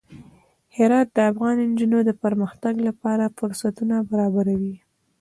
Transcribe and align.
هرات 0.75 1.07
د 1.15 1.17
افغان 1.31 1.57
نجونو 1.71 1.97
د 2.05 2.11
پرمختګ 2.23 2.75
لپاره 2.87 3.33
فرصتونه 3.37 3.95
برابروي. 4.09 4.75